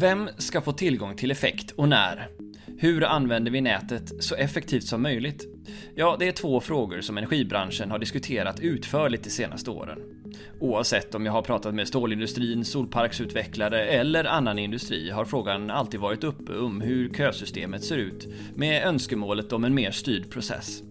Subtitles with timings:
[0.00, 2.28] Vem ska få tillgång till effekt och när?
[2.78, 5.46] Hur använder vi nätet så effektivt som möjligt?
[5.94, 9.98] Ja, det är två frågor som energibranschen har diskuterat utförligt de senaste åren.
[10.60, 16.24] Oavsett om jag har pratat med stålindustrin, solparksutvecklare eller annan industri har frågan alltid varit
[16.24, 20.82] uppe om hur kösystemet ser ut med önskemålet om en mer styrd process.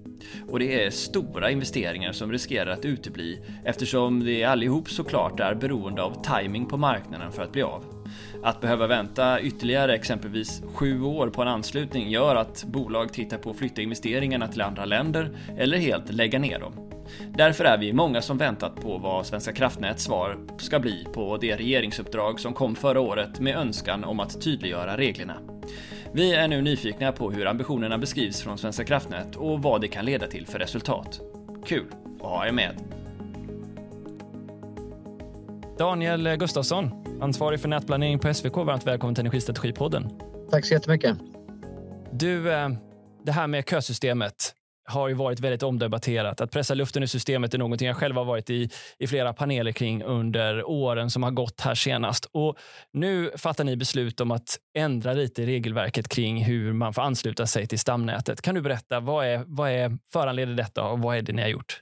[0.48, 6.01] Och det är stora investeringar som riskerar att utebli eftersom det allihop såklart är beroende
[6.01, 7.99] av timing på marknaden för att bli av.
[8.43, 13.49] Att behöva vänta ytterligare exempelvis sju år på en anslutning gör att bolag tittar på
[13.49, 16.73] att flytta investeringarna till andra länder eller helt lägga ner dem.
[17.37, 21.55] Därför är vi många som väntat på vad Svenska kraftnäts svar ska bli på det
[21.55, 25.37] regeringsuppdrag som kom förra året med önskan om att tydliggöra reglerna.
[26.11, 30.05] Vi är nu nyfikna på hur ambitionerna beskrivs från Svenska kraftnät och vad det kan
[30.05, 31.21] leda till för resultat.
[31.65, 31.85] Kul
[32.19, 32.75] att ha er med!
[35.77, 36.91] Daniel Gustafsson,
[37.22, 38.56] ansvarig för nätplanering på SVK.
[38.56, 40.09] Varmt välkommen till Energistrategipodden.
[40.52, 41.17] Tack så jättemycket.
[42.12, 42.70] Du, eh,
[43.25, 44.53] det här med kösystemet
[44.86, 46.42] har ju varit väldigt omdebatterat.
[46.42, 49.72] Att pressa luften i systemet är någonting jag själv har varit i, i flera paneler
[49.72, 52.25] kring under åren som har gått här senast.
[52.31, 52.58] Och
[52.94, 57.67] nu fattar ni beslut om att ändra lite regelverket kring hur man får ansluta sig
[57.67, 58.42] till stamnätet.
[58.42, 61.50] Kan du berätta, vad, är, vad är, föranleder detta och vad är det ni har
[61.50, 61.81] gjort?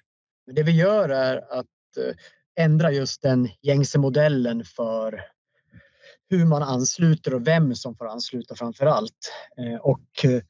[0.51, 1.65] Det vi gör är att
[1.97, 2.15] eh,
[2.57, 5.21] ändra just den gängse modellen för
[6.29, 9.33] hur man ansluter och vem som får ansluta framför allt.
[9.57, 10.41] Eh, och eh,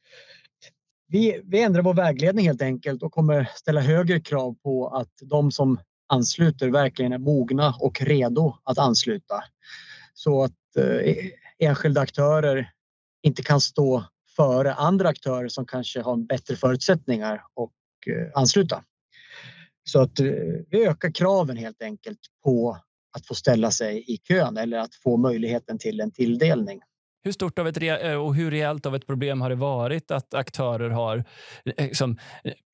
[1.07, 5.51] vi, vi ändrar vår vägledning helt enkelt och kommer ställa högre krav på att de
[5.51, 9.43] som ansluter verkligen är mogna och redo att ansluta.
[10.13, 12.71] Så att eh, e-, enskilda aktörer
[13.23, 14.03] inte kan stå
[14.35, 17.73] före andra aktörer som kanske har bättre förutsättningar och
[18.35, 18.83] ansluta.
[19.87, 20.25] Så att eh,
[20.69, 22.77] vi ökar kraven helt enkelt på
[23.17, 26.79] att få ställa sig i kön eller att få möjligheten till en tilldelning.
[27.23, 30.33] Hur stort av ett eh, och hur rejält av ett problem har det varit att
[30.33, 31.25] aktörer har
[31.65, 32.17] liksom,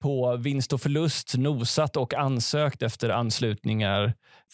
[0.02, 4.14] på vinst och förlust nosat och ansökt efter anslutningar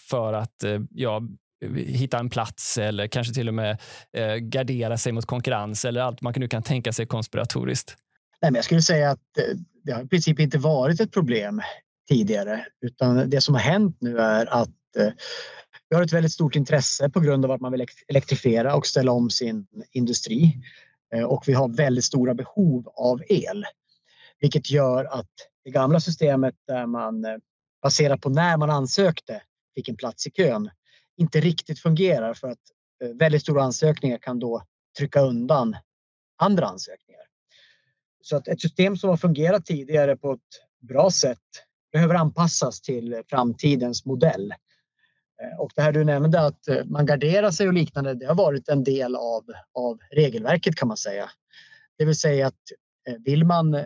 [0.09, 1.21] för att ja,
[1.75, 3.81] hitta en plats eller kanske till och med
[4.13, 7.95] eh, gardera sig mot konkurrens eller allt man nu kan tänka sig konspiratoriskt?
[8.41, 9.19] Nej, men jag skulle säga att
[9.83, 11.61] det har i princip inte varit ett problem
[12.09, 15.11] tidigare utan det som har hänt nu är att eh,
[15.89, 19.11] vi har ett väldigt stort intresse på grund av att man vill elektrifiera och ställa
[19.11, 20.61] om sin industri.
[21.15, 23.65] Eh, och vi har väldigt stora behov av el.
[24.39, 25.31] Vilket gör att
[25.63, 27.37] det gamla systemet där man eh,
[27.81, 29.41] baserat på när man ansökte
[29.75, 30.69] fick en plats i kön
[31.17, 32.59] inte riktigt fungerar för att
[33.19, 34.63] väldigt stora ansökningar kan då
[34.97, 35.75] trycka undan
[36.37, 37.21] andra ansökningar.
[38.21, 43.21] Så att ett system som har fungerat tidigare på ett bra sätt behöver anpassas till
[43.29, 44.53] framtidens modell.
[45.41, 48.35] Eh, och det här du nämnde att eh, man garderar sig och liknande, det har
[48.35, 51.29] varit en del av, av regelverket kan man säga.
[51.97, 52.71] Det vill säga att
[53.07, 53.85] eh, vill man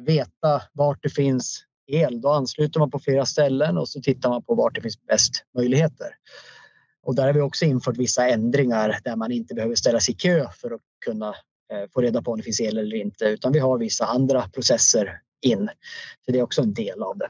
[0.00, 4.42] veta vart det finns el, då ansluter man på flera ställen och så tittar man
[4.42, 6.06] på vart det finns bäst möjligheter.
[7.02, 10.16] Och där har vi också infört vissa ändringar där man inte behöver ställa sig i
[10.16, 11.34] kö för att kunna
[11.94, 15.20] få reda på om det finns el eller inte, utan vi har vissa andra processer
[15.40, 15.70] in.
[16.24, 17.28] Så det är också en del av det.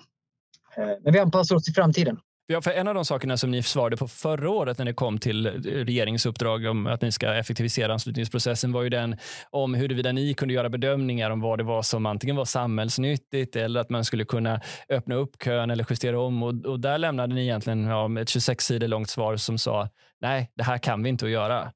[0.77, 2.19] Eh, men vi anpassar oss till framtiden.
[2.47, 5.19] Ja, för en av de sakerna som ni svarade på förra året när det kom
[5.19, 9.17] till regeringsuppdrag om att ni ska effektivisera anslutningsprocessen var ju den
[9.51, 13.81] om huruvida ni kunde göra bedömningar om vad det var som antingen var samhällsnyttigt eller
[13.81, 16.43] att man skulle kunna öppna upp kön eller justera om.
[16.43, 19.89] Och, och där lämnade ni egentligen ja, ett 26 sidor långt svar som sa
[20.21, 21.73] nej, det här kan vi inte göra.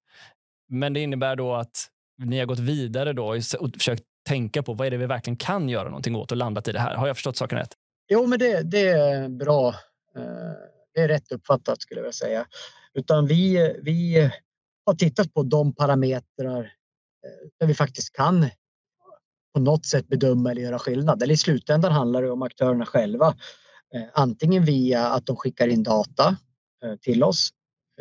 [0.68, 1.86] Men det innebär då att
[2.22, 5.68] ni har gått vidare då och försökt tänka på vad är det vi verkligen kan
[5.68, 6.94] göra någonting åt och landat i det här.
[6.94, 7.74] Har jag förstått saken rätt?
[8.08, 9.68] Jo, men det, det är bra
[10.16, 10.52] eh,
[10.94, 12.46] det är rätt uppfattat skulle jag vilja säga.
[12.94, 14.30] Utan vi, vi
[14.86, 18.48] har tittat på de parametrar eh, där vi faktiskt kan
[19.54, 21.22] på något sätt bedöma eller göra skillnad.
[21.22, 23.26] Eller i slutändan handlar det om aktörerna själva.
[23.94, 26.36] Eh, antingen via att de skickar in data
[27.00, 27.50] till oss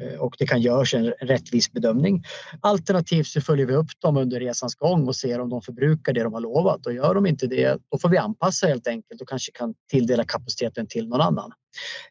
[0.02, 2.24] Eh, och det kan göras en rättvis bedömning.
[2.62, 6.24] Alternativt så följer vi upp dem under resans gång och ser om de förbrukar det
[6.24, 9.30] de har lovat och gör de inte det då får vi anpassa helt enkelt och
[9.30, 11.52] kanske kan tilldela kapaciteten till någon annan.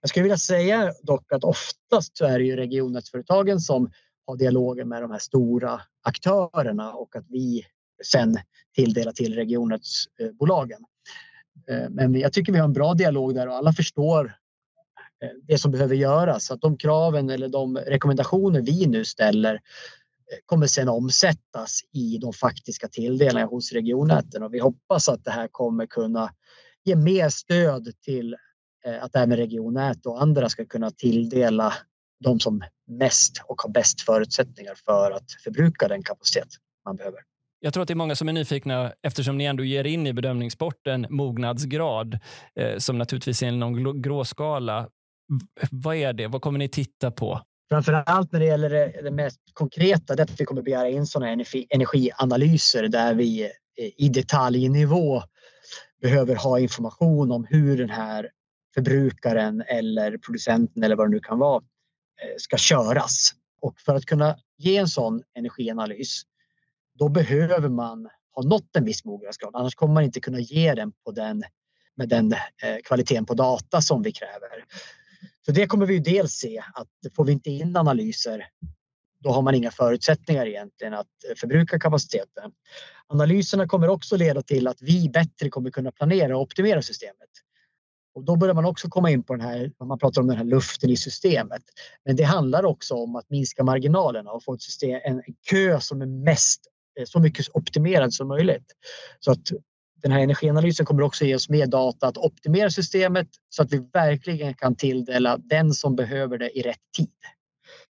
[0.00, 3.90] Jag skulle vilja säga dock att oftast så är det ju regionnätsföretagen som
[4.26, 7.64] har dialogen med de här stora aktörerna och att vi
[8.04, 8.36] sen
[8.74, 10.84] tilldelar till regionnätsbolagen.
[11.68, 14.36] Eh, men jag tycker vi har en bra dialog där och alla förstår
[15.24, 16.46] Eh, det som behöver göras.
[16.46, 19.60] Så att de kraven eller de rekommendationer vi nu ställer eh,
[20.46, 25.48] kommer sedan omsättas i de faktiska tilldelningarna hos regionnäten och vi hoppas att det här
[25.50, 26.30] kommer kunna
[26.84, 28.36] ge mer stöd till
[28.84, 31.72] eh, att även regionnät och andra ska kunna tilldela
[32.24, 36.48] de som mest och har bäst förutsättningar för att förbruka den kapacitet
[36.84, 37.20] man behöver.
[37.60, 40.12] Jag tror att det är många som är nyfikna eftersom ni ändå ger in i
[40.12, 42.18] bedömningssporten mognadsgrad
[42.78, 44.88] som naturligtvis är någon gråskala.
[45.70, 46.26] Vad är det?
[46.26, 47.40] Vad kommer ni titta på?
[47.68, 50.88] Framför allt när det gäller det, det mest konkreta, det är att vi kommer begära
[50.88, 53.50] in sådana energi, energianalyser där vi eh,
[53.96, 55.22] i detaljnivå
[56.02, 58.30] behöver ha information om hur den här
[58.74, 61.62] förbrukaren eller producenten eller vad det nu kan vara
[62.22, 63.30] eh, ska köras.
[63.60, 66.22] Och för att kunna ge en sån energianalys
[66.98, 69.56] då behöver man ha nått en viss mognadsgrad.
[69.56, 71.42] Annars kommer man inte kunna ge den på den,
[71.96, 74.64] med den eh, kvaliteten på data som vi kräver.
[75.46, 78.46] Så det kommer vi ju dels se att får vi inte in analyser
[79.24, 82.52] då har man inga förutsättningar egentligen att eh, förbruka kapaciteten.
[83.06, 87.28] Analyserna kommer också leda till att vi bättre kommer kunna planera och optimera systemet.
[88.14, 90.44] Och då börjar man också komma in på den här, man pratar om den här
[90.44, 91.62] luften i systemet.
[92.04, 96.02] Men det handlar också om att minska marginalerna och få ett system, en kö som
[96.02, 96.60] är mest,
[97.00, 98.72] eh, så mycket optimerad som möjligt.
[99.20, 99.48] Så att
[100.04, 103.78] den här energianalysen kommer också ge oss mer data att optimera systemet så att vi
[103.92, 107.10] verkligen kan tilldela den som behöver det i rätt tid.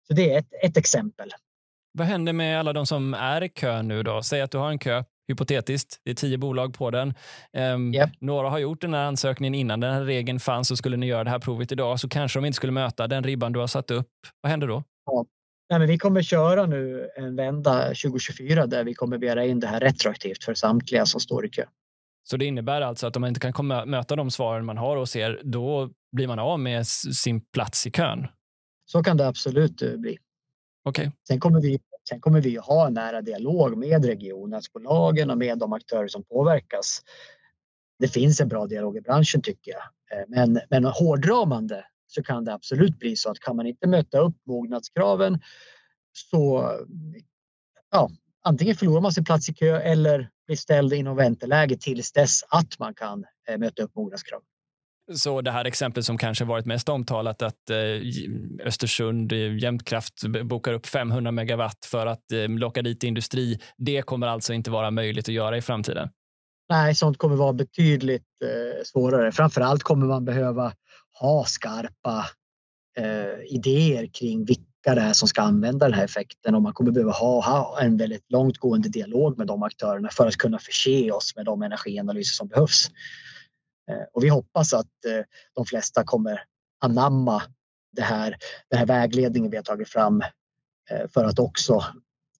[0.07, 1.29] Så det är ett, ett exempel.
[1.91, 4.21] Vad händer med alla de som är i kö nu då?
[4.23, 7.07] Säg att du har en kö, hypotetiskt, det är tio bolag på den.
[7.07, 7.13] Um,
[7.53, 8.09] ehm, yep.
[8.19, 11.23] Några har gjort den här ansökningen innan den här regeln fanns och skulle ni göra
[11.23, 13.91] det här provet idag så kanske de inte skulle möta den ribban du har satt
[13.91, 14.09] upp.
[14.41, 14.83] Vad händer då?
[15.05, 15.25] Ja.
[15.69, 19.67] Nej, men vi kommer köra nu en vända 2024 där vi kommer begära in det
[19.67, 21.65] här retroaktivt för samtliga som står i kö.
[22.27, 24.97] Så det innebär alltså att om man inte kan komma, möta de svaren man har
[24.97, 28.27] och ser, då blir man av med sin plats i kön?
[28.85, 30.17] Så kan det absolut eh, bli.
[30.83, 31.11] Okay.
[31.27, 31.79] Sen kommer vi
[32.09, 37.01] Sen kommer vi ha en nära dialog med regionnätsbolagen och med de aktörer som påverkas.
[37.99, 40.19] Det finns en bra dialog i branschen tycker jag.
[40.19, 44.19] Eh, men, men hårdramande så kan det absolut bli så att kan man inte möta
[44.19, 45.39] upp mognadskraven
[46.13, 46.71] så
[47.91, 48.09] ja,
[48.45, 52.79] antingen förlorar man sin plats i kö eller blir ställd inom vänteläge tills dess att
[52.79, 54.41] man kan eh, möta upp mognadskrav.
[55.13, 60.73] Så det här exemplet som kanske varit mest omtalat att eh, Östersund eh, Jämtkraft bokar
[60.73, 63.59] upp 500 megawatt för att locka dit industri.
[63.77, 66.09] Det kommer alltså inte vara möjligt att göra i framtiden?
[66.69, 68.27] Nej, sånt kommer vara betydligt
[68.83, 69.31] svårare.
[69.31, 70.73] Framför allt kommer man behöva
[71.19, 72.25] ha skarpa
[73.45, 74.45] idéer kring
[74.85, 77.81] vilka det är som ska använda den här effekten och man kommer behöva ha, ha
[77.81, 82.33] en väldigt långtgående dialog med de aktörerna för att kunna förse oss med de energianalyser
[82.33, 82.87] som behövs.
[83.91, 85.23] Eh, och vi hoppas att eh,
[85.55, 86.43] de flesta kommer
[86.81, 87.41] anamma
[87.91, 88.37] det här,
[88.69, 90.21] den här vägledningen vi har tagit fram
[90.89, 91.83] eh, för att också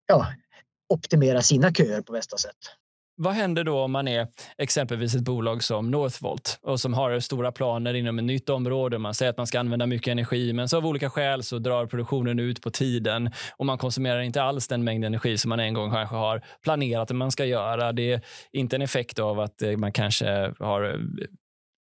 [0.06, 0.26] ja,
[0.88, 2.56] optimera sina köer på bästa sätt.
[3.18, 4.28] Vad händer då om man är
[4.58, 8.98] exempelvis ett bolag som Northvolt och som har stora planer inom ett nytt område?
[8.98, 11.86] Man säger att man ska använda mycket energi, men så av olika skäl så drar
[11.86, 15.74] produktionen ut på tiden och man konsumerar inte alls den mängd energi som man en
[15.74, 17.92] gång kanske har planerat att man ska göra.
[17.92, 18.20] Det är
[18.52, 21.00] inte en effekt av att eh, man kanske har eh,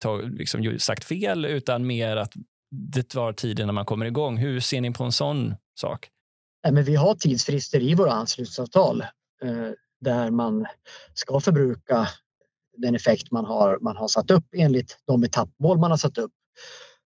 [0.01, 2.33] tag, liksom sagt fel, utan mer att
[2.71, 4.37] det tar tid innan man kommer igång.
[4.37, 6.09] Hur ser ni på en sån sak?
[6.71, 9.01] men vi har tidsfrister i våra anslutningsavtal
[9.43, 9.71] eh,
[10.03, 10.65] där man
[11.13, 12.07] ska förbruka
[12.77, 16.31] den effekt man har, man har satt upp enligt de etappmål man har satt upp.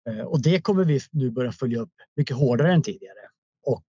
[0.08, 3.18] Eh, och det kommer vi nu börja följa upp mycket hårdare än tidigare.
[3.66, 3.82] Och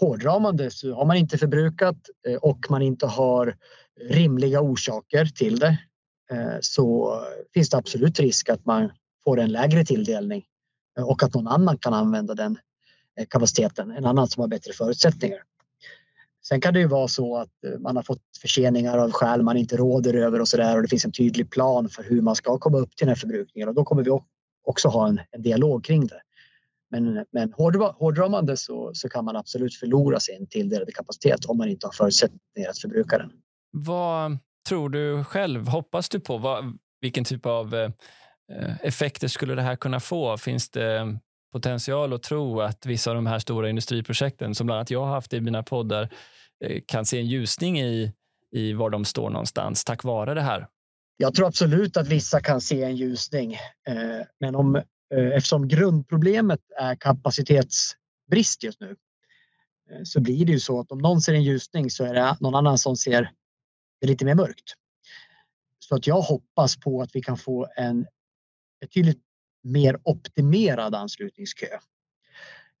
[0.00, 1.96] hårdrar man det så har man inte förbrukat
[2.28, 3.56] eh, och man inte har
[4.00, 5.78] rimliga orsaker till det
[6.30, 7.18] eh, så
[7.54, 8.90] finns det absolut risk att man
[9.24, 10.44] får en lägre tilldelning
[11.00, 12.58] och att någon annan kan använda den
[13.28, 15.42] kapaciteten, en annan som har bättre förutsättningar.
[16.48, 19.56] Sen kan det ju vara så att eh, man har fått förseningar av skäl man
[19.56, 22.36] inte råder över och så där och det finns en tydlig plan för hur man
[22.36, 24.10] ska komma upp till den här förbrukningen och då kommer vi
[24.64, 26.20] också ha en, en dialog kring det.
[26.90, 31.86] Men, men hårdramande så, så kan man absolut förlora sin tilldelade kapacitet om man inte
[31.86, 33.30] har förutsättningar att förbruka den.
[33.70, 34.38] Vad
[34.68, 35.68] tror du själv?
[35.68, 36.38] Hoppas du på?
[36.38, 37.90] Vad, vilken typ av eh,
[38.82, 40.36] effekter skulle det här kunna få?
[40.36, 41.18] Finns det
[41.56, 45.14] potential att tro att vissa av de här stora industriprojekten som bland annat jag har
[45.14, 46.08] haft i mina poddar
[46.64, 48.12] eh, kan se en ljusning i,
[48.52, 50.66] i var de står någonstans tack vare det här?
[51.16, 53.54] Jag tror absolut att vissa kan se en ljusning.
[53.88, 58.96] Eh, men om, eh, eftersom grundproblemet är kapacitetsbrist just nu
[60.04, 62.54] så blir det ju så att om någon ser en ljusning så är det någon
[62.54, 63.30] annan som ser
[64.00, 64.74] det lite mer mörkt.
[65.78, 68.06] Så att jag hoppas på att vi kan få en
[68.80, 69.25] betydligt
[69.66, 71.66] mer optimerad anslutningskö.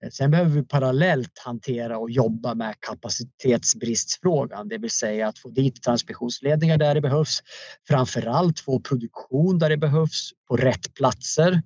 [0.02, 5.48] Eh, sen behöver vi parallellt hantera och jobba med kapacitetsbristfrågan, det vill säga att få
[5.48, 7.42] dit transmissionsledningar där det behövs.
[7.88, 11.62] Framförallt få produktion där det behövs på rätt platser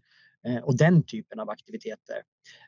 [0.46, 2.16] eh, och den typen av aktiviteter.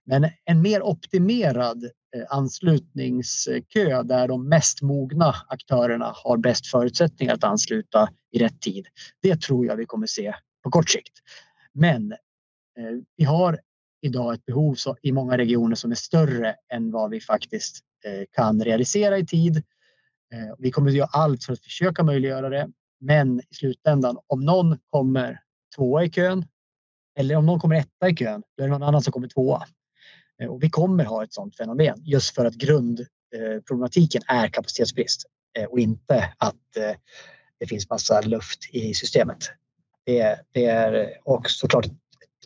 [0.05, 7.45] Men en mer optimerad eh, anslutningskö där de mest mogna aktörerna har bäst förutsättningar att
[7.45, 8.87] ansluta i rätt tid.
[9.23, 11.13] Det tror jag vi kommer se på kort sikt.
[11.73, 12.15] Men
[12.79, 13.61] Eh, vi har
[14.01, 18.65] idag ett behov i många regioner som är större än vad vi faktiskt eh, kan
[18.65, 19.57] realisera i tid.
[20.35, 22.69] Eh, vi kommer att göra allt för att försöka möjliggöra det.
[23.01, 25.41] Men i slutändan, om någon kommer
[25.77, 26.45] tvåa i kön
[27.19, 29.63] eller om någon kommer etta i kön, då är det någon annan som kommer tvåa.
[30.49, 35.27] Och vi kommer ha ett sådant fenomen just för att grundproblematiken är kapacitetsbrist
[35.69, 36.57] och inte att
[37.59, 39.39] det finns massa luft i systemet.
[40.53, 42.02] Det är också såklart ett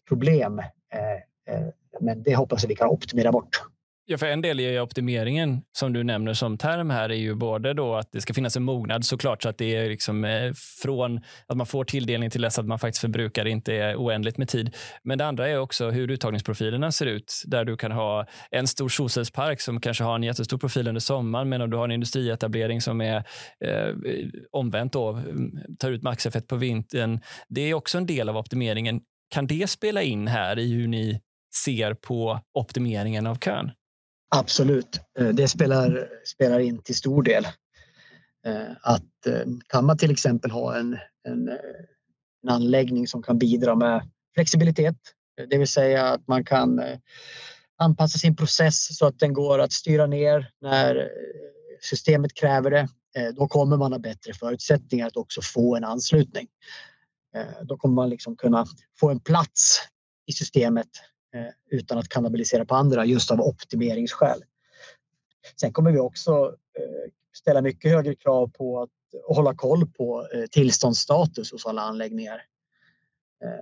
[0.08, 1.66] problem, eh, eh,
[2.00, 3.60] men det hoppas jag vi kan optimera bort.
[4.08, 7.74] Ja, för en del i optimeringen som du nämner som term här är ju både
[7.74, 11.20] då att det ska finnas en mognad såklart så att det är liksom eh, från
[11.46, 14.48] att man får tilldelning till dess att man faktiskt förbrukar det inte är oändligt med
[14.48, 14.74] tid.
[15.02, 18.88] Men det andra är också hur uttagningsprofilerna ser ut där du kan ha en stor
[18.88, 22.80] solcellspark som kanske har en jättestor profil under sommaren men om du har en industrietablering
[22.80, 23.16] som är
[23.64, 23.94] eh,
[24.52, 27.20] omvänt då, mm, tar ut maxeffekt på vintern.
[27.48, 29.00] Det är också en del av optimeringen.
[29.28, 31.20] Kan det spela in här i hur ni
[31.64, 33.70] ser på optimeringen av kön?
[34.34, 37.44] Absolut, eh, det spelar, spelar in till stor del.
[38.46, 41.48] Eh, att eh, kan man till exempel ha en, en,
[42.42, 44.96] en anläggning som kan bidra med flexibilitet,
[45.50, 46.80] det vill säga att man kan
[47.78, 51.08] anpassa sin process så att den går att styra ner när
[51.80, 52.88] systemet kräver det.
[53.36, 56.46] Då kommer man ha bättre förutsättningar att också få en anslutning.
[57.36, 58.66] Eh, då kommer man liksom kunna
[59.00, 59.80] få en plats
[60.26, 60.88] i systemet
[61.34, 64.44] eh, utan att kannibalisera på andra just av optimeringsskäl.
[65.60, 68.90] Sen kommer vi också eh, ställa mycket högre krav på att
[69.28, 72.42] hålla koll på tillståndsstatus hos alla anläggningar.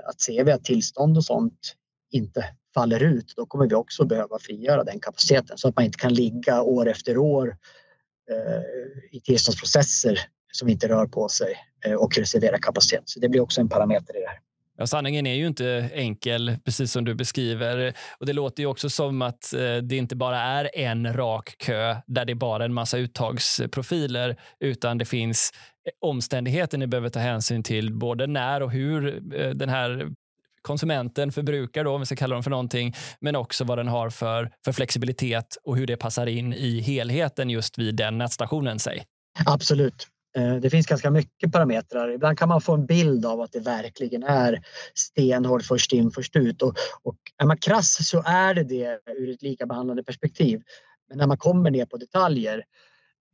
[0.04, 1.74] Att ser vi att tillstånd och sånt
[2.10, 5.98] inte faller ut, då kommer vi också behöva frigöra den kapaciteten så att man inte
[5.98, 7.56] kan ligga år efter år
[9.10, 10.18] i tillståndsprocesser
[10.56, 11.56] som inte rör på sig
[11.98, 13.02] och reservera kapacitet.
[13.04, 14.38] Så det blir också en parameter i det här.
[14.76, 17.94] Ja, sanningen är ju inte enkel, precis som du beskriver.
[18.18, 21.96] Och Det låter ju också som att eh, det inte bara är en rak kö
[22.06, 25.52] där det är bara en massa uttagsprofiler, utan det finns
[25.86, 29.06] eh, omständigheter ni behöver ta hänsyn till, både när och hur
[29.40, 30.08] eh, den här
[30.62, 34.10] konsumenten förbrukar, då, om vi ska kalla dem för någonting, men också vad den har
[34.10, 38.78] för, för flexibilitet och hur det passar in i helheten just vid den nätstationen.
[38.78, 39.04] Sig.
[39.46, 40.08] Absolut.
[40.36, 42.10] Eh, det finns ganska mycket parametrar.
[42.10, 44.62] Ibland kan man få en bild av att det verkligen är
[44.94, 49.30] stenhård först in först ut och, och är man krass så är det det ur
[49.30, 50.62] ett likabehandlande perspektiv.
[51.08, 52.64] Men när man kommer ner på detaljer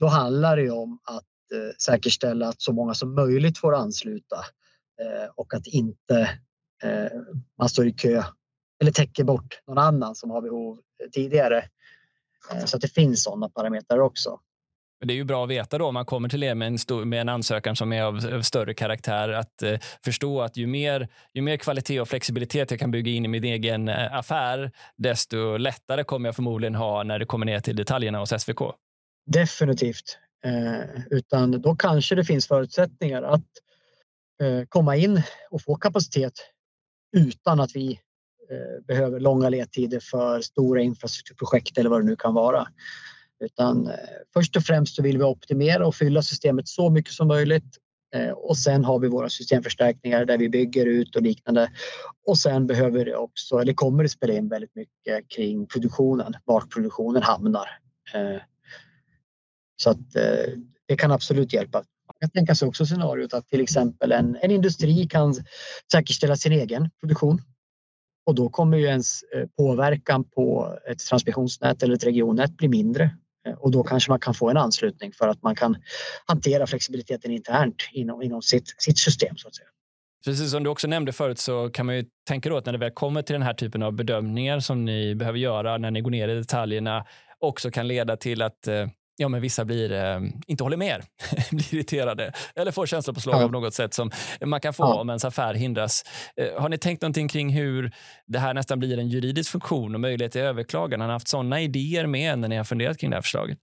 [0.00, 4.36] då handlar det om att eh, säkerställa att så många som möjligt får ansluta
[5.00, 6.20] eh, och att inte
[6.82, 7.20] eh,
[7.58, 8.22] man står i kö
[8.80, 11.64] eller täcker bort någon annan som har behov eh, tidigare.
[12.52, 14.40] Eh, så att det finns sådana parametrar också.
[15.06, 17.04] Det är ju bra att veta då om man kommer till er med en, stor,
[17.04, 21.08] med en ansökan som är av, av större karaktär att eh, förstå att ju mer,
[21.34, 25.56] ju mer kvalitet och flexibilitet jag kan bygga in i min egen eh, affär, desto
[25.56, 28.58] lättare kommer jag förmodligen ha när det kommer ner till detaljerna hos SVK.
[29.26, 30.18] Definitivt.
[30.44, 33.48] Eh, utan då kanske det finns förutsättningar att
[34.42, 36.32] eh, komma in och få kapacitet
[37.16, 38.00] utan att vi
[38.50, 42.68] eh, behöver långa ledtider för stora infrastrukturprojekt eller vad det nu kan vara.
[43.40, 43.94] Utan eh,
[44.32, 47.76] först och främst så vill vi optimera och fylla systemet så mycket som möjligt.
[48.14, 51.70] Eh, och sen har vi våra systemförstärkningar där vi bygger ut och liknande.
[52.26, 56.60] Och sen behöver det också, eller kommer det spela in väldigt mycket kring produktionen, var
[56.60, 57.66] produktionen hamnar.
[58.14, 58.40] Eh,
[59.76, 60.52] så att eh,
[60.88, 61.78] det kan absolut hjälpa.
[61.78, 65.34] Man kan tänka sig också scenariot att till exempel en, en industri kan
[65.92, 67.42] säkerställa sin egen produktion
[68.26, 73.16] och då kommer ju ens eh, påverkan på ett transmissionsnät eller ett regionnät bli mindre
[73.46, 75.76] Eh, och då kanske man kan få en anslutning för att man kan
[76.26, 79.36] hantera flexibiliteten internt inom, inom sitt, sitt system.
[79.36, 79.68] så att säga.
[80.24, 82.78] Precis som du också nämnde förut så kan man ju tänka då att när det
[82.78, 86.10] väl kommer till den här typen av bedömningar som ni behöver göra när ni går
[86.10, 87.06] ner i detaljerna
[87.38, 88.86] också kan leda till att eh,
[89.20, 91.02] ja, men vissa blir, eh, inte håller med,
[91.50, 93.44] blir irriterade eller får känslopåslag ja.
[93.44, 94.10] av något sätt som
[94.44, 95.00] man kan få ja.
[95.00, 96.04] om ens affär hindras.
[96.36, 97.92] Eh, har ni tänkt någonting kring hur
[98.26, 101.00] det här nästan blir en juridisk funktion och möjlighet till överklagan?
[101.00, 103.58] Har ni haft sådana idéer med när ni har funderat kring det här förslaget?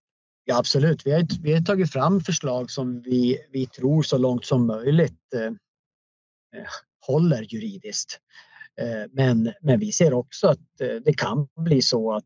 [0.45, 1.05] Ja, absolut.
[1.05, 5.33] Vi har, vi har tagit fram förslag som vi, vi tror så långt som möjligt
[5.35, 6.67] eh, eh
[7.07, 8.19] håller juridiskt.
[8.81, 12.23] Eh, men, men vi ser också att eh, det kan bli så att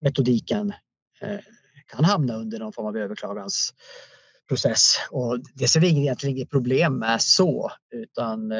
[0.00, 0.72] metodiken
[1.90, 4.96] kan hamna under någon form av överklagansprocess.
[5.10, 8.58] Och det ser vi egentligen inget problem med så, utan eh,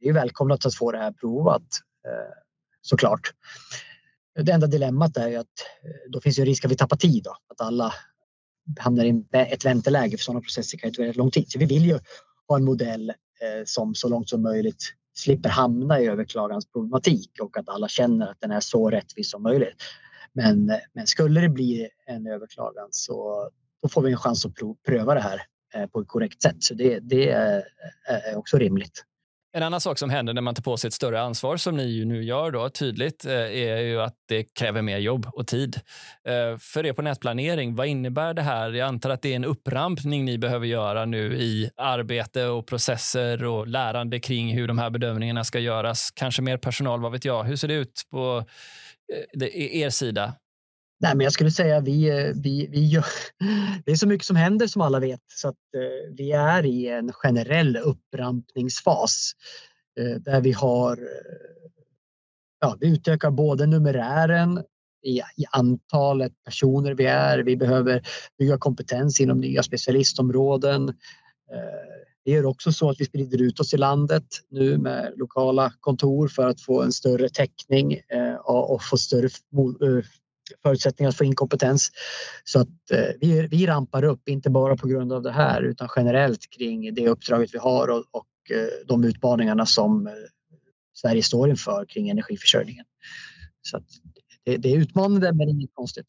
[0.00, 1.62] det är välkomnat att få det här provat
[2.06, 2.34] eh,
[2.82, 3.32] såklart.
[4.44, 5.46] Det enda dilemmat är ju att
[5.84, 7.94] eh, då finns ju risk att vi tappar tid då, att alla
[8.78, 11.44] hamnar i ett vänteläge för sådana processer kan ju ta väldigt lång tid.
[11.48, 11.98] Så vi vill ju
[12.48, 13.12] ha en modell
[13.64, 18.50] som så långt som möjligt slipper hamna i överklagansproblematik och att alla känner att den
[18.50, 19.82] är så rättvis som möjligt.
[20.36, 23.48] Men, men skulle det bli en överklagan så
[23.82, 24.52] då får vi en chans att
[24.86, 25.42] pröva det här
[25.74, 26.56] eh, på ett korrekt sätt.
[26.58, 27.64] Så det, det är
[28.36, 29.04] också rimligt.
[29.56, 31.84] En annan sak som händer när man tar på sig ett större ansvar som ni
[31.84, 35.80] ju nu gör då, tydligt eh, är ju att det kräver mer jobb och tid.
[36.28, 38.72] Eh, för er på nätplanering, vad innebär det här?
[38.72, 43.44] Jag antar att det är en upprampning ni behöver göra nu i arbete och processer
[43.44, 46.10] och lärande kring hur de här bedömningarna ska göras.
[46.14, 47.44] Kanske mer personal, vad vet jag?
[47.44, 48.44] Hur ser det ut på
[49.12, 50.34] Eh, er sida?
[51.00, 53.04] Nej, men jag skulle säga vi, eh, vi, vi gör,
[53.84, 56.88] det är så mycket som händer som alla vet så att eh, vi är i
[56.88, 59.32] en generell upprampningsfas
[60.24, 60.98] där vi har
[62.60, 64.64] ja, vi utökar både numerären
[65.02, 67.38] i, i antalet personer vi är.
[67.38, 68.02] Vi behöver
[68.38, 70.88] bygga kompetens inom nya specialistområden.
[72.26, 75.72] Vi det är också så att vi sprider ut oss i landet nu med lokala
[75.80, 80.04] kontor för att få en större täckning eh, och få större eh,
[80.62, 81.90] förutsättningar att få in kompetens.
[82.44, 85.88] Så att eh, vi, vi rampar upp, inte bara på grund av det här utan
[85.96, 88.26] generellt kring det uppdraget vi har och, och
[88.86, 90.10] de utmaningarna som
[90.94, 92.84] Sverige står inför kring energiförsörjningen.
[93.62, 93.80] Så
[94.44, 96.06] det, det, är utmanande men inget konstigt.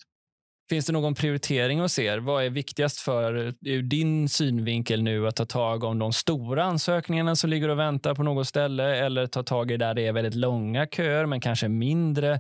[0.70, 2.18] Finns det någon prioritering hos er?
[2.18, 7.36] Vad är viktigast för ur din synvinkel nu att ta tag om de stora ansökningarna
[7.36, 10.36] som ligger och väntar på något ställe eller ta tag i där det är väldigt
[10.36, 12.40] långa köer men kanske mindre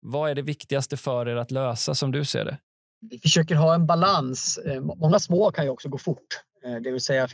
[0.00, 2.58] vad är det viktigaste för er att lösa som du ser det?
[3.00, 4.58] Vi försöker ha en balans.
[4.58, 6.26] Eh, många små kan ju också gå fort.
[6.64, 7.28] Eh, det vill säga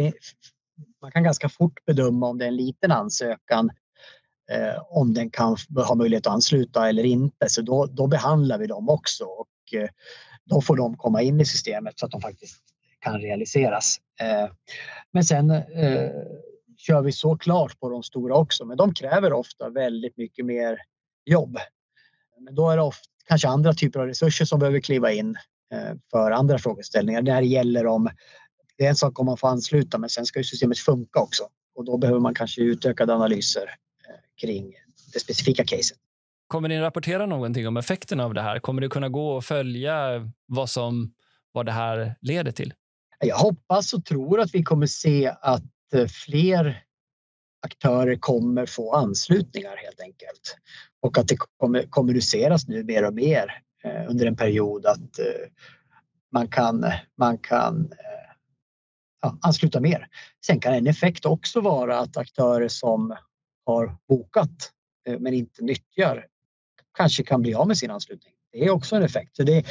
[1.02, 3.70] man kan ganska fort bedöma om det är en liten ansökan
[4.50, 5.56] eh, om den kan
[5.88, 7.48] ha möjlighet att ansluta eller inte.
[7.48, 9.88] Så då, då behandlar vi dem också och Eh,
[10.44, 12.62] då får de komma in i systemet så att de faktiskt
[13.00, 13.96] kan realiseras.
[14.20, 14.50] Eh,
[15.12, 16.10] men sen eh,
[16.76, 20.78] kör vi såklart på de stora också, men de kräver ofta väldigt mycket mer
[21.24, 21.58] jobb.
[22.40, 25.36] Men då är det ofta kanske andra typer av resurser som behöver kliva in
[26.10, 27.22] för andra frågeställningar.
[27.22, 28.10] Det här gäller om,
[28.78, 31.48] det är en sak om man får ansluta men sen ska ju systemet funka också
[31.74, 33.70] och då behöver man kanske utökade analyser
[34.40, 34.74] kring
[35.12, 35.98] det specifika caset.
[36.46, 38.58] Kommer ni rapportera någonting om effekterna av det här?
[38.58, 39.96] Kommer det kunna gå att följa
[40.46, 41.12] vad, som,
[41.52, 42.74] vad det här leder till?
[43.18, 45.62] Jag hoppas och tror att vi kommer se att
[45.94, 46.84] eh, fler
[47.64, 50.56] aktörer kommer få anslutningar helt enkelt.
[51.02, 55.48] Och att det kommer kommuniceras nu mer och mer eh, under en period att eh,
[56.32, 56.84] man kan,
[57.18, 58.34] man kan eh,
[59.22, 60.08] ja, ansluta mer.
[60.46, 63.16] Sen kan en effekt också vara att aktörer som
[63.66, 64.72] har bokat
[65.08, 66.26] eh, men inte nyttjar
[66.94, 68.34] kanske kan bli av med sin anslutning.
[68.52, 69.36] Det är också en effekt.
[69.36, 69.64] Så det,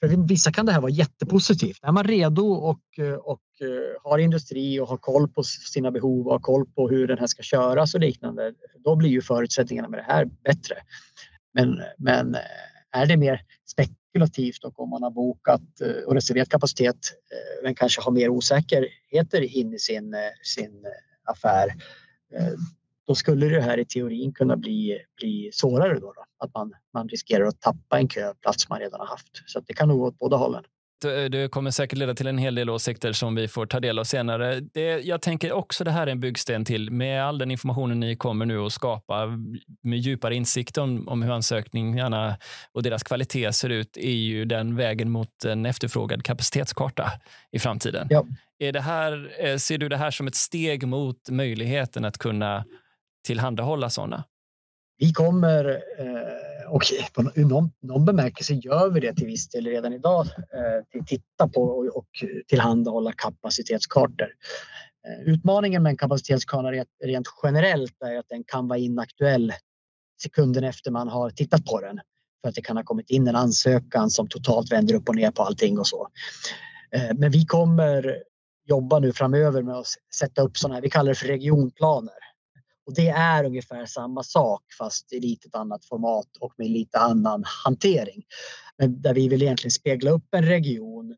[0.00, 1.78] för vissa kan det här vara jättepositivt.
[1.82, 2.80] Är man redo och,
[3.22, 3.40] och
[4.02, 7.26] har industri och har koll på sina behov och har koll på hur den här
[7.26, 8.54] ska köras och liknande,
[8.84, 10.76] då blir ju förutsättningarna med det här bättre.
[11.54, 12.36] Men, men
[12.94, 16.96] är det mer spekulativt och om man har bokat eh, och reserverat kapacitet
[17.32, 20.84] eh, men kanske har mer osäkerheter in i sin, eh, sin
[21.24, 21.74] affär
[23.06, 27.08] då skulle det här i teorin kunna bli, bli svårare då, då, att man, man
[27.08, 29.42] riskerar att tappa en köplats man redan har haft.
[29.46, 30.64] Så det kan nog gå åt båda hållen.
[31.30, 34.04] Det kommer säkert leda till en hel del åsikter som vi får ta del av
[34.04, 34.60] senare.
[34.60, 36.90] Det, jag tänker också det här är en byggsten till.
[36.90, 39.28] Med all den informationen ni kommer nu att skapa
[39.82, 42.36] med djupare insikt om, om hur ansökningarna
[42.72, 47.12] och deras kvalitet ser ut är ju den vägen mot en efterfrågad kapacitetskarta
[47.52, 48.06] i framtiden.
[48.10, 48.26] Ja.
[48.58, 52.64] Är det här, eh, ser du det här som ett steg mot möjligheten att kunna
[53.24, 54.24] tillhandahålla sådana?
[54.98, 55.64] Vi kommer,
[55.98, 56.82] eh, och
[57.12, 61.62] på någon, någon bemärkelse gör vi det till viss del redan idag, eh, titta på
[61.94, 62.08] och
[62.46, 64.28] tillhandahålla kapacitetskartor.
[65.08, 66.72] Eh, utmaningen med en kapacitetskarta
[67.04, 69.52] rent generellt är att den kan vara inaktuell
[70.22, 72.00] sekunden efter man har tittat på den.
[72.42, 75.30] För att det kan ha kommit in en ansökan som totalt vänder upp och ner
[75.30, 76.08] på allting och så.
[76.90, 78.22] Eh, men vi kommer
[78.66, 82.14] jobba nu framöver med att sätta upp sådana här, vi kallar det för regionplaner
[82.86, 87.44] och det är ungefär samma sak fast i lite annat format och med lite annan
[87.64, 88.24] hantering.
[88.78, 91.16] Men där vi vill egentligen spegla upp en region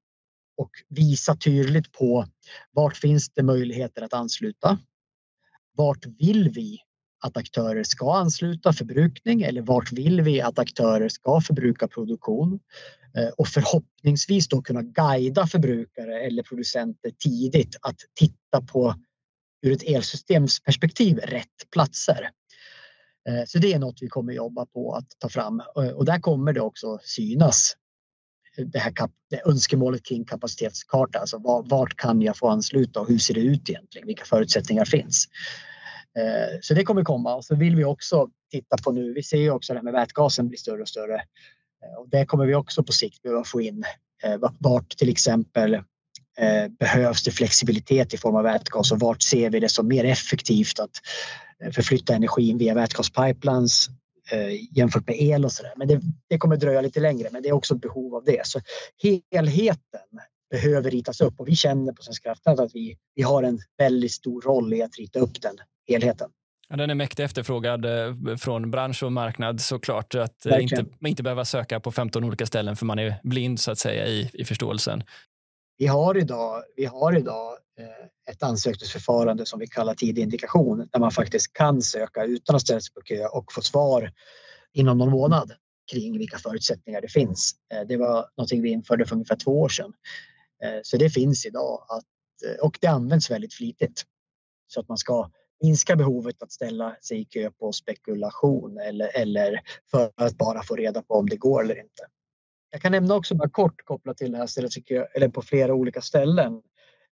[0.57, 2.26] och visa tydligt på
[2.72, 4.79] vart finns det möjligheter att ansluta?
[5.76, 6.79] Vart vill vi
[7.24, 12.61] att aktörer ska ansluta förbrukning eller vart vill vi att aktörer ska förbruka produktion?
[13.16, 18.94] Eh, och förhoppningsvis då kunna guida förbrukare eller producenter tidigt att titta på
[19.62, 22.31] ur ett elsystemsperspektiv rätt platser.
[23.29, 26.19] Eh, så det är något vi kommer jobba på att ta fram eh, och där
[26.19, 27.77] kommer det också synas
[28.59, 28.92] eh, det här
[29.31, 31.19] det önskemålet kring kapacitetskarta.
[31.19, 31.38] Alltså
[31.69, 34.07] vart kan jag få ansluta och hur ser det ut egentligen?
[34.07, 35.29] Vilka förutsättningar finns?
[36.61, 39.12] Så det kommer komma och så vill vi också titta på nu.
[39.12, 41.23] Vi ser ju också det här med vätgasen blir större och större
[41.99, 43.85] och det kommer vi också på sikt behöva få in.
[44.59, 45.83] Vart till exempel
[46.79, 50.79] behövs det flexibilitet i form av vätgas och vart ser vi det som mer effektivt
[50.79, 50.90] att
[51.75, 53.88] förflytta energin via vätgaspipelines
[54.70, 55.72] jämfört med el och sådär.
[55.77, 58.46] Men det, det, kommer dröja lite längre, men det är också behov av det.
[58.46, 58.61] Så
[59.33, 60.01] helheten
[60.51, 64.12] behöver ritas upp och vi känner på Svenska kraftnät att vi, vi har en väldigt
[64.12, 65.57] stor roll i att rita upp den
[65.88, 66.31] helheten.
[66.68, 70.14] Ja, den är mäktigt efterfrågad eh, från bransch och marknad såklart.
[70.14, 73.70] Att eh, inte, inte behöva söka på 15 olika ställen för man är blind så
[73.70, 75.03] att säga i, i förståelsen.
[75.78, 81.00] Vi har idag, vi har idag eh, ett ansökningsförfarande som vi kallar tidig indikation där
[81.00, 84.12] man faktiskt kan söka utan att ställa sig på kö och få svar
[84.72, 85.52] inom någon månad
[85.92, 87.54] kring vilka förutsättningar det finns.
[87.74, 89.92] Eh, det var någonting vi införde för ungefär två år sedan.
[90.64, 92.04] Eh, så det finns idag att,
[92.62, 94.02] och det används väldigt flitigt.
[94.66, 95.30] Så att man ska
[95.62, 99.60] minska behovet att ställa sig i kö på spekulation eller, eller
[99.90, 102.06] för att bara få reda på om det går eller inte.
[102.70, 105.42] Jag kan nämna också bara kort kopplat till det här stället tycker jag, eller på
[105.42, 106.62] flera olika ställen.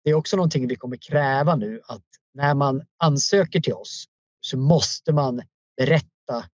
[0.03, 4.05] Det är också någonting vi kommer kräva nu att när man ansöker till oss
[4.41, 5.41] så måste man
[5.77, 6.45] berätta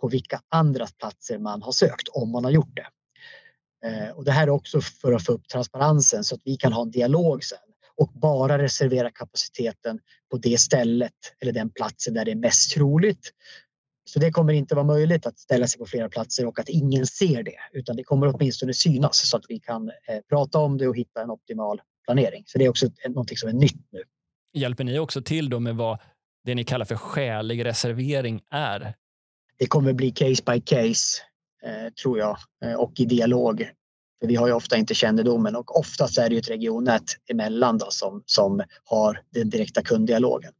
[0.00, 2.86] på vilka andra platser man har sökt om man har gjort det.
[3.88, 6.72] Eh, och det här är också för att få upp transparensen så att vi kan
[6.72, 7.58] ha en dialog sen
[7.96, 13.30] och bara reservera kapaciteten på det stället eller den platsen där det är mest troligt.
[14.04, 17.06] Så det kommer inte vara möjligt att ställa sig på flera platser och att ingen
[17.06, 20.88] ser det utan det kommer åtminstone synas så att vi kan eh, prata om det
[20.88, 22.44] och hitta en optimal planering.
[22.46, 24.02] Så det är också något som är nytt nu.
[24.52, 25.98] Hjälper ni också till då med vad
[26.44, 28.94] det ni kallar för skälig reservering är?
[29.58, 31.22] Det kommer bli case by case
[31.64, 33.70] eh, tror jag eh, och i dialog
[34.20, 37.78] för vi har ju ofta inte kännedomen och oftast är det ju ett regionnät emellan
[37.78, 40.52] då som, som har den direkta kunddialogen.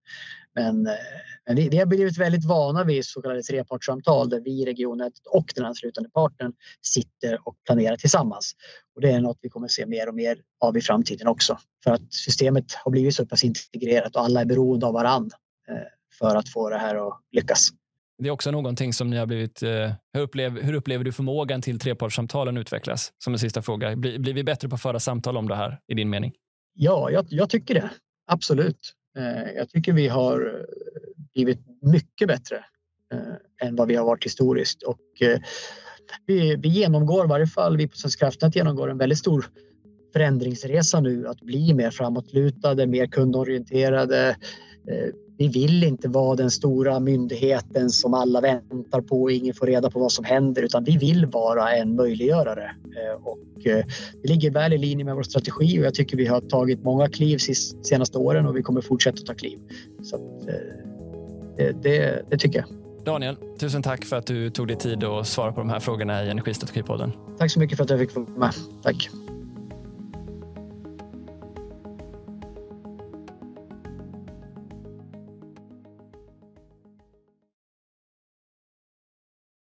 [0.54, 0.92] Men, eh,
[1.46, 5.52] men vi, vi har blivit väldigt vana vid så kallade trepartssamtal där vi, regionnätet och
[5.54, 8.52] den anslutande partnern sitter och planerar tillsammans.
[8.94, 11.58] Och det är något vi kommer se mer och mer av i framtiden också.
[11.84, 15.36] För att systemet har blivit så pass integrerat och alla är beroende av varandra
[15.68, 15.76] eh,
[16.18, 17.70] för att få det här att lyckas.
[18.18, 19.62] Det är också någonting som ni har blivit...
[19.62, 23.12] Eh, hur, upplever, hur upplever du förmågan till trepartssamtalen utvecklas?
[23.18, 23.96] Som en sista fråga.
[23.96, 26.32] Blir, blir vi bättre på att föra samtal om det här i din mening?
[26.74, 27.90] Ja, jag, jag tycker det.
[28.26, 28.94] Absolut.
[29.18, 30.64] Eh, jag tycker vi har eh,
[31.34, 32.56] blivit mycket bättre
[33.12, 34.82] eh, än vad vi har varit historiskt.
[34.82, 35.00] Och,
[36.26, 39.46] vi, vi genomgår, i varje fall vi på Svenska kraftnät genomgår en väldigt stor
[40.12, 44.36] förändringsresa nu att bli mer framåtlutade, mer kundorienterade,
[45.38, 49.90] vi vill inte vara den stora myndigheten som alla väntar på och ingen får reda
[49.90, 52.64] på vad som händer utan vi vill vara en möjliggörare.
[52.64, 53.84] Eh, och eh,
[54.22, 57.08] det ligger väl i linje med vår strategi och jag tycker vi har tagit många
[57.08, 59.58] kliv de senaste åren och vi kommer fortsätta ta kliv.
[60.02, 60.54] Så att, eh,
[61.56, 62.68] det, det, det tycker jag.
[63.04, 66.24] Daniel, tusen tack för att du tog dig tid att svara på de här frågorna
[66.24, 67.12] i Energistrategipodden.
[67.38, 68.52] Tack så mycket för att jag fick vara med.
[68.82, 69.10] Tack.